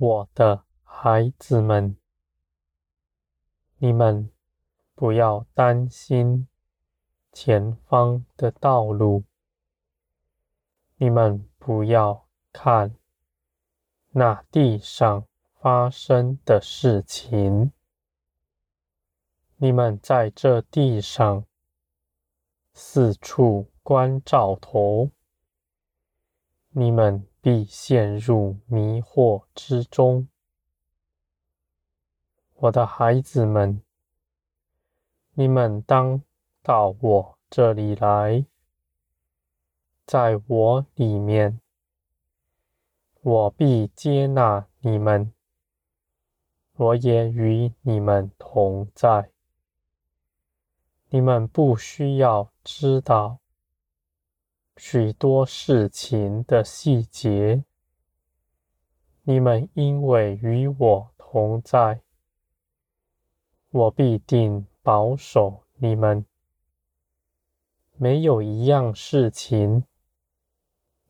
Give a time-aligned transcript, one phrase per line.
[0.00, 1.96] 我的孩子们，
[3.78, 4.30] 你们
[4.94, 6.46] 不要担心
[7.32, 9.24] 前方的道路，
[10.98, 12.94] 你们不要看
[14.10, 15.26] 那地上
[15.56, 17.72] 发生的事情，
[19.56, 21.44] 你们在这地上
[22.72, 25.10] 四处关照头，
[26.70, 30.28] 你们必陷入迷惑之中。
[32.54, 33.80] 我的孩子们，
[35.34, 36.22] 你们当
[36.62, 38.44] 到我这里来，
[40.04, 41.60] 在我里面，
[43.20, 45.32] 我必接纳你们，
[46.74, 49.30] 我也与你们同在。
[51.10, 53.38] 你们不需要知道
[54.80, 57.64] 许多事情的细节，
[59.24, 62.00] 你们因为与我同在，
[63.70, 66.24] 我必定保守你们。
[67.96, 69.84] 没有一样事情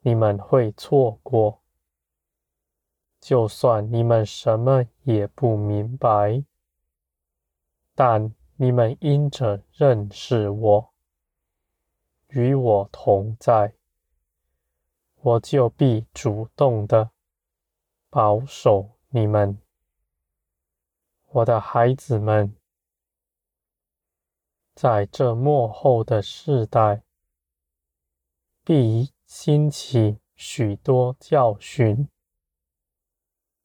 [0.01, 1.61] 你们会错过，
[3.21, 6.43] 就算你们什么也不明白，
[7.95, 10.91] 但你们因着认识我，
[12.29, 13.75] 与我同在，
[15.17, 17.11] 我就必主动的
[18.11, 19.59] 保守你们，
[21.29, 22.55] 我的孩子们。
[24.75, 27.03] 在这末后的世代，
[28.63, 32.09] 必兴起许多教训，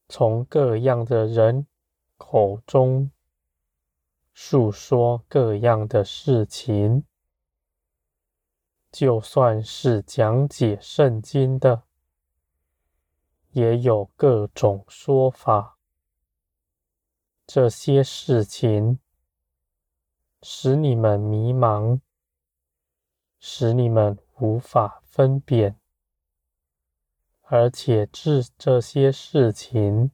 [0.08, 1.68] 从各样的人
[2.18, 3.12] 口中
[4.34, 7.04] 述说各样的事情。
[8.94, 11.82] 就算是讲解圣经的，
[13.50, 15.80] 也有各种说法。
[17.48, 19.00] 这些事情
[20.44, 22.02] 使你们迷茫，
[23.40, 25.80] 使你们无法分辨，
[27.42, 30.12] 而且这这些事情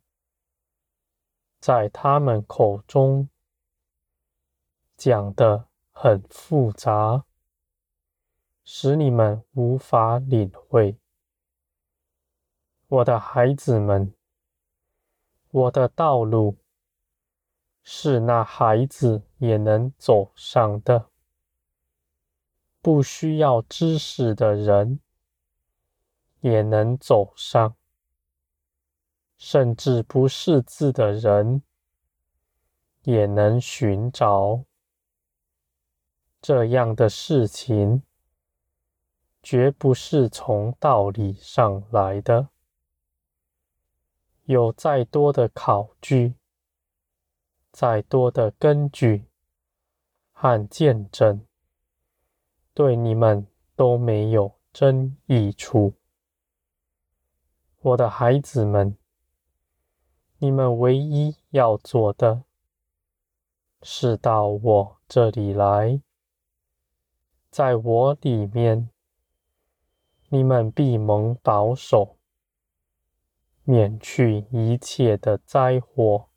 [1.60, 3.28] 在他们口中
[4.96, 7.26] 讲得很复杂。
[8.72, 10.96] 使你们无法领会，
[12.88, 14.14] 我的孩子们，
[15.50, 16.56] 我的道路
[17.82, 21.10] 是那孩子也能走上的，
[22.80, 25.00] 不需要知识的人
[26.42, 27.76] 也能走上，
[29.36, 31.64] 甚至不识字的人
[33.02, 34.64] 也能寻找。
[36.40, 38.04] 这样的事情。
[39.52, 42.50] 绝不是从道理上来的。
[44.44, 46.36] 有再多的考据，
[47.72, 49.26] 再多的根据
[50.32, 51.44] 和见证，
[52.76, 55.96] 对你们都没有真益处。
[57.82, 58.96] 我的孩子们，
[60.38, 62.44] 你们唯一要做的，
[63.82, 66.00] 是到我这里来，
[67.50, 68.92] 在我里面。
[70.32, 72.18] 你们必蒙保守，
[73.64, 76.28] 免去一切的灾祸。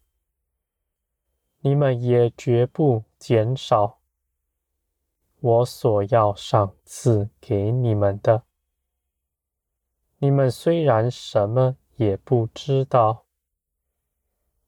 [1.60, 3.98] 你们也绝不减少
[5.40, 8.44] 我所要赏赐给你们的。
[10.18, 13.26] 你们虽然什么也不知道，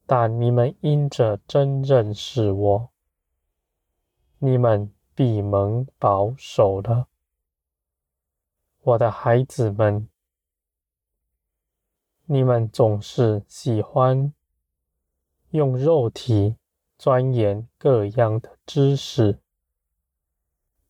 [0.04, 2.90] 但你们因着真认识我，
[4.38, 7.08] 你们必蒙保守了。
[8.86, 10.10] 我的孩子们，
[12.26, 14.34] 你们总是喜欢
[15.52, 16.56] 用肉体
[16.98, 19.40] 钻研各样的知识，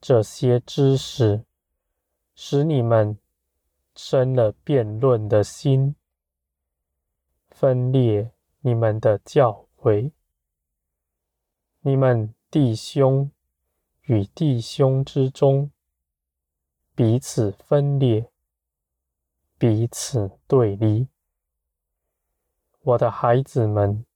[0.00, 1.44] 这些知识
[2.34, 3.16] 使你们
[3.94, 5.94] 生了辩论的心，
[7.50, 10.10] 分裂你们的教诲，
[11.82, 13.30] 你们弟兄
[14.02, 15.70] 与弟兄之中。
[16.96, 18.30] 彼此分裂，
[19.58, 21.08] 彼此对立。
[22.82, 24.06] 我的孩子们，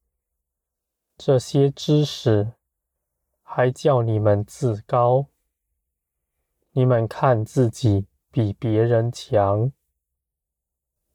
[1.16, 2.52] 这些知识
[3.42, 5.26] 还叫你们自高，
[6.70, 9.72] 你们看自己比别人强，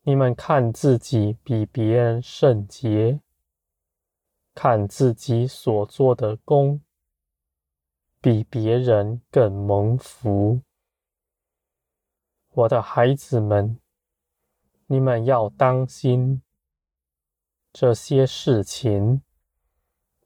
[0.02, 3.22] 你们看自己比别人圣洁，
[4.54, 6.82] 看自己所做的功
[8.20, 10.60] 比别人更蒙福。
[12.56, 13.80] 我的孩子们，
[14.86, 16.44] 你们要当心，
[17.72, 19.24] 这些事情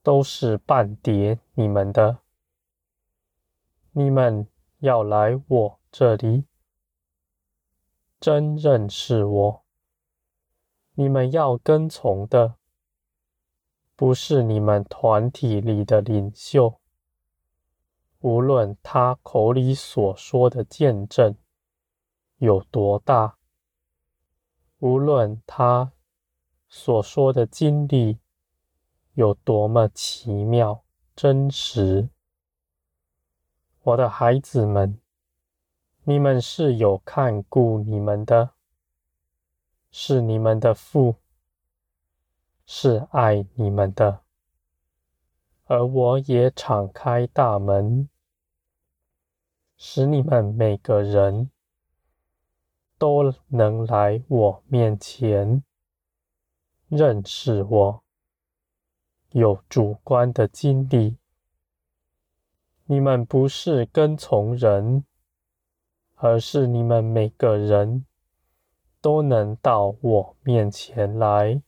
[0.04, 2.20] 都是绊跌你们的。
[3.94, 4.46] 你们
[4.80, 6.44] 要来我这里，
[8.20, 9.64] 真认识我。
[10.96, 12.56] 你们要跟从的，
[13.96, 16.82] 不是你们团体里的领袖，
[18.20, 21.34] 无论他口里所说的见证
[22.38, 23.38] 有多大，
[24.80, 25.92] 无论他
[26.70, 28.20] 所说的经历
[29.14, 30.84] 有多么奇妙
[31.16, 32.10] 真实。
[33.82, 35.00] 我的孩子们，
[36.04, 38.52] 你们是有看顾你们的，
[39.90, 41.16] 是你们的父，
[42.68, 44.22] 是爱你们的，
[45.66, 48.08] 而我也敞开大门，
[49.76, 51.50] 使你们每个人
[52.98, 55.64] 都能来我面前，
[56.88, 58.04] 认识我，
[59.32, 61.18] 有主观的经历。
[62.86, 65.04] 你们不是跟从人，
[66.16, 68.06] 而是你们每个人
[69.02, 71.62] 都能到我面前来，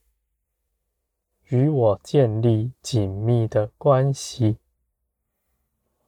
[1.48, 4.56] 与我建立紧密的关系。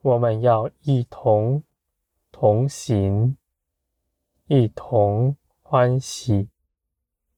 [0.00, 1.62] 我们要一同
[2.32, 3.36] 同行，
[4.54, 6.50] 一同欢喜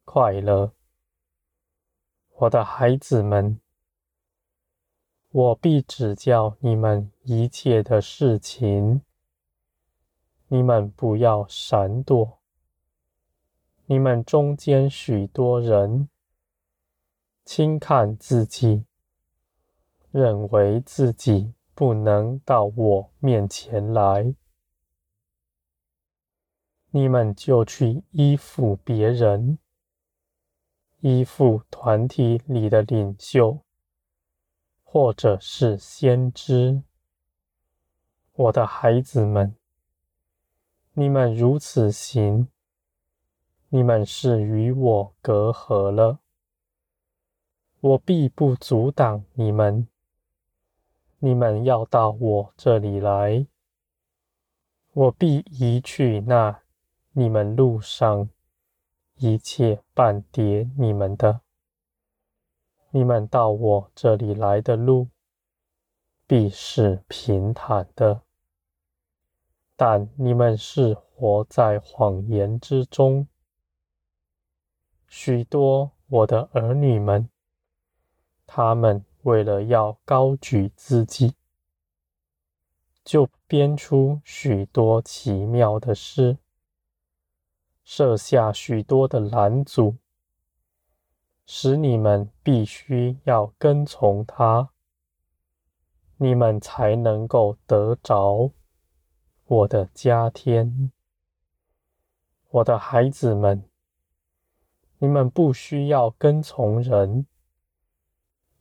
[0.04, 0.72] 快乐。
[2.38, 3.60] 我的孩子们。
[5.30, 9.02] 我必指教你们一切的事情，
[10.48, 12.40] 你们不要闪躲。
[13.86, 16.08] 你们中间许多人
[17.44, 18.86] 轻看自己，
[20.10, 24.34] 认为自己不能到我面前来，
[26.96, 29.58] 你们就去依附别人，
[31.00, 33.58] 依附团体里的领袖。
[34.84, 36.84] 或者是先知，
[38.34, 39.56] 我的孩子们，
[40.92, 42.46] 你们如此行，
[43.70, 46.20] 你们是与我隔阂了。
[47.80, 49.88] 我必不阻挡你们，
[51.18, 53.48] 你们要到我这里来，
[54.92, 56.60] 我必移去那
[57.16, 58.28] 你们路上
[59.18, 61.42] 一切绊跌你们的。
[62.90, 65.06] 你们到我这里来的路，
[66.26, 68.22] 必是平坦的。
[69.76, 73.28] 但你们是活在谎言之中。
[75.06, 77.28] 许多我的儿女们，
[78.44, 81.34] 他们为了要高举自己，
[83.04, 86.38] 就编出许多奇妙的事，
[87.84, 89.96] 设下许多的拦阻。
[91.46, 94.70] 使你们必须要跟从他，
[96.16, 98.50] 你们才能够得着
[99.44, 100.90] 我的加添。
[102.48, 103.68] 我的孩子们，
[104.96, 107.26] 你们不需要跟从人，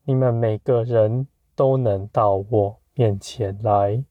[0.04, 4.04] 你们每个人都能到我面前来。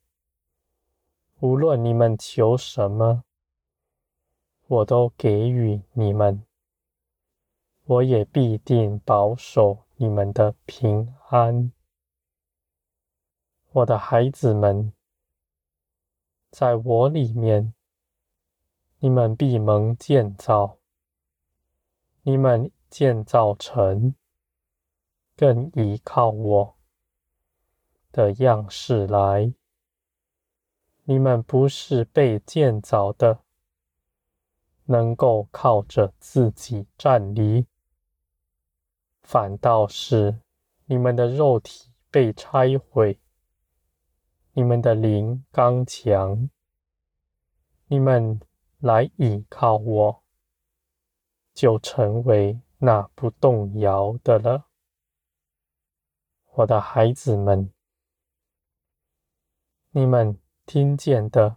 [1.40, 3.24] 无论你们求什么，
[4.66, 6.44] 我都给予你们。
[7.84, 11.72] 我也必定保守你们的平安，
[13.72, 14.92] 我的孩子们，
[16.50, 17.74] 在我里面，
[19.00, 20.78] 你们必蒙建造，
[22.22, 24.14] 你们建造成
[25.36, 26.76] 更依靠我
[28.12, 29.52] 的样式来。
[31.04, 33.41] 你们不是被建造的，
[34.92, 37.66] 能够靠着自己站立。
[39.22, 40.42] 反倒是
[40.84, 43.18] 你们的肉体被拆毁，
[44.52, 46.50] 你们的灵刚强，
[47.86, 48.38] 你们
[48.80, 50.22] 来倚靠我，
[51.54, 54.66] 就成为那不动摇的了。
[56.54, 57.72] 我的孩子们，
[59.92, 61.56] 你们听见的，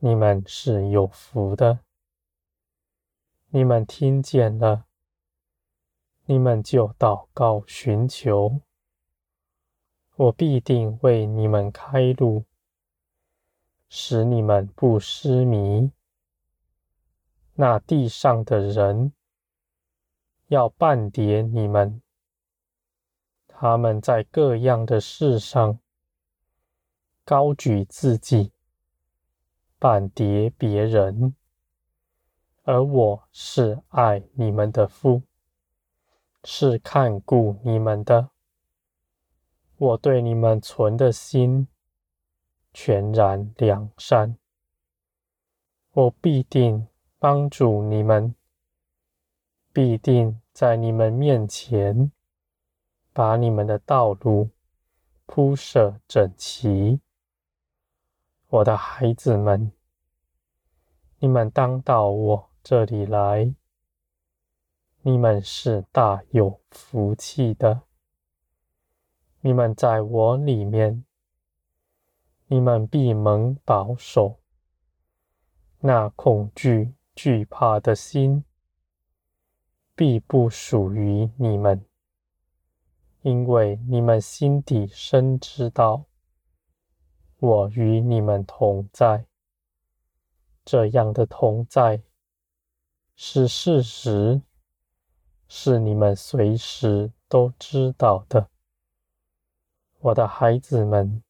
[0.00, 1.83] 你们是有福的，
[3.56, 4.84] 你们听见了。
[6.24, 8.60] 你们就祷告寻求，
[10.16, 12.46] 我必定为你们开路，
[13.88, 15.92] 使你们不失迷。
[17.54, 19.12] 那地上的人
[20.48, 22.02] 要绊跌你们，
[23.46, 25.78] 他们在各样的事上
[27.24, 28.50] 高举自己，
[29.78, 31.36] 绊跌别人，
[32.64, 35.22] 而我是爱你们的父。
[36.46, 38.28] 是看顾你们的。
[39.76, 41.68] 我对你们存的心
[42.72, 44.36] 全然良善，
[45.92, 46.86] 我必定
[47.18, 48.34] 帮助你们，
[49.72, 52.12] 必定在你们面前
[53.14, 54.50] 把你们的道路
[55.24, 57.00] 铺设整齐。
[58.48, 59.72] 我的孩子们，
[61.18, 63.54] 你们当到我这里来，
[65.02, 67.82] 你们是大有福气的。
[69.42, 71.04] 你们在我里面，
[72.46, 74.40] 你们必蒙保守。
[75.80, 78.42] 那恐惧、惧怕的心，
[79.94, 81.84] 必不属于你们，
[83.20, 86.06] 因为你们心底深知道，
[87.40, 89.26] 我与你们同在。
[90.64, 92.02] 这样的同在
[93.16, 94.42] 是事实，
[95.46, 98.50] 是你们随时都知道的。
[100.00, 101.22] 我的孩子们，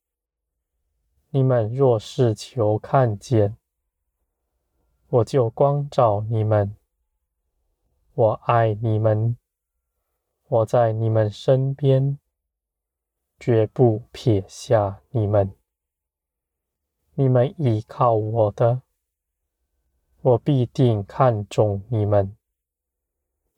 [1.28, 3.56] 你们若是求看见，
[5.08, 6.74] 我就光照你们。
[8.14, 9.36] 我爱你们，
[10.48, 12.18] 我在你们身边，
[13.38, 15.54] 绝不撇下你们。
[17.14, 18.80] 你们依靠我的，
[20.24, 22.34] 我必定看重你们，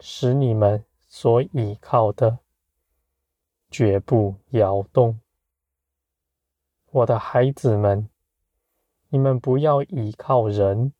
[0.00, 2.40] 使你们所倚靠的。
[3.70, 5.20] 绝不摇动，
[6.90, 8.08] 我的孩子们，
[9.10, 10.92] 你们不要倚靠人，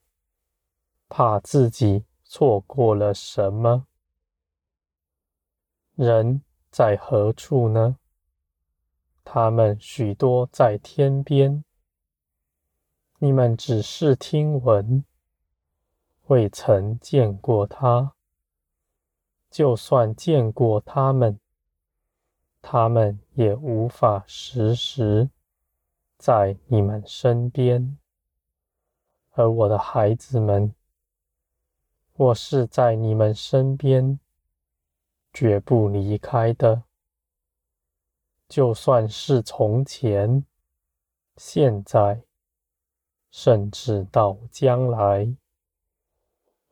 [1.09, 3.89] 怕自己错过了什么。
[5.97, 7.99] 人在何处呢？
[9.25, 11.65] 他们许多在天边，
[13.19, 15.05] 你们只是听闻，
[16.27, 18.15] 未曾见过他。
[19.51, 21.39] 就算见过他们。
[22.69, 25.31] 他们也无法时时
[26.19, 27.97] 在你们身边，
[29.31, 30.75] 而我的孩子们，
[32.15, 34.19] 我是在你们身边，
[35.33, 36.83] 绝不离开的。
[38.49, 40.45] 就算是从前、
[41.37, 42.25] 现在，
[43.31, 45.33] 甚至到将来，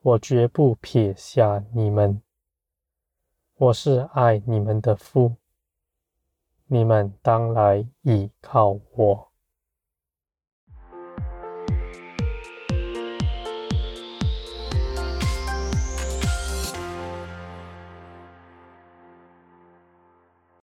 [0.04, 2.20] 我绝不撇下你们。
[3.54, 5.37] 我是爱你们的父。
[6.66, 9.32] 你们当来倚靠我。